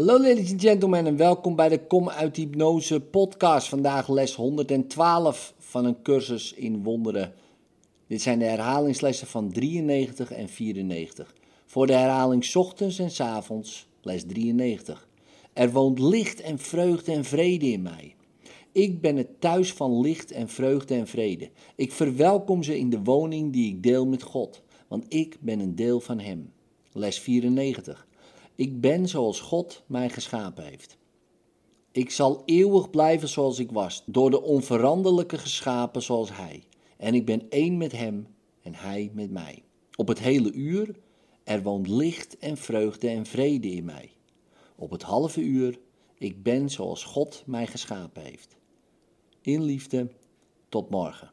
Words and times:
Hallo 0.00 0.20
ladies 0.20 0.50
and 0.50 0.60
gentlemen 0.60 1.06
en 1.06 1.16
welkom 1.16 1.56
bij 1.56 1.68
de 1.68 1.86
Kom 1.86 2.08
uit 2.08 2.36
Hypnose 2.36 3.00
podcast. 3.00 3.68
Vandaag 3.68 4.08
les 4.08 4.34
112 4.34 5.54
van 5.58 5.84
een 5.84 6.02
cursus 6.02 6.52
in 6.52 6.82
wonderen. 6.82 7.32
Dit 8.06 8.22
zijn 8.22 8.38
de 8.38 8.44
herhalingslessen 8.44 9.26
van 9.26 9.52
93 9.52 10.32
en 10.32 10.48
94. 10.48 11.34
Voor 11.66 11.86
de 11.86 11.92
herhaling 11.92 12.54
ochtends 12.54 12.98
en 12.98 13.26
avonds, 13.26 13.86
les 14.02 14.24
93. 14.26 15.08
Er 15.52 15.72
woont 15.72 15.98
licht 15.98 16.40
en 16.40 16.58
vreugde 16.58 17.12
en 17.12 17.24
vrede 17.24 17.66
in 17.66 17.82
mij. 17.82 18.14
Ik 18.72 19.00
ben 19.00 19.16
het 19.16 19.40
thuis 19.40 19.72
van 19.72 20.00
licht 20.00 20.32
en 20.32 20.48
vreugde 20.48 20.94
en 20.94 21.06
vrede. 21.06 21.50
Ik 21.76 21.92
verwelkom 21.92 22.62
ze 22.62 22.78
in 22.78 22.90
de 22.90 23.02
woning 23.02 23.52
die 23.52 23.68
ik 23.74 23.82
deel 23.82 24.06
met 24.06 24.22
God, 24.22 24.62
want 24.88 25.04
ik 25.08 25.36
ben 25.40 25.60
een 25.60 25.74
deel 25.74 26.00
van 26.00 26.18
Hem. 26.18 26.52
Les 26.92 27.18
94. 27.18 28.08
Ik 28.60 28.80
ben 28.80 29.08
zoals 29.08 29.40
God 29.40 29.82
mij 29.86 30.08
geschapen 30.08 30.64
heeft. 30.64 30.98
Ik 31.92 32.10
zal 32.10 32.42
eeuwig 32.44 32.90
blijven 32.90 33.28
zoals 33.28 33.58
ik 33.58 33.70
was, 33.70 34.02
door 34.06 34.30
de 34.30 34.42
onveranderlijke 34.42 35.38
geschapen 35.38 36.02
zoals 36.02 36.36
Hij. 36.36 36.64
En 36.96 37.14
ik 37.14 37.24
ben 37.24 37.50
één 37.50 37.76
met 37.76 37.92
Hem 37.92 38.26
en 38.62 38.74
Hij 38.74 39.10
met 39.14 39.30
mij. 39.30 39.62
Op 39.96 40.08
het 40.08 40.18
hele 40.18 40.52
uur, 40.52 40.96
er 41.44 41.62
woont 41.62 41.88
licht 41.88 42.38
en 42.38 42.56
vreugde 42.56 43.08
en 43.08 43.26
vrede 43.26 43.68
in 43.68 43.84
mij. 43.84 44.12
Op 44.76 44.90
het 44.90 45.02
halve 45.02 45.40
uur, 45.40 45.78
ik 46.18 46.42
ben 46.42 46.70
zoals 46.70 47.04
God 47.04 47.42
mij 47.46 47.66
geschapen 47.66 48.22
heeft. 48.22 48.56
In 49.40 49.62
liefde, 49.62 50.10
tot 50.68 50.90
morgen. 50.90 51.30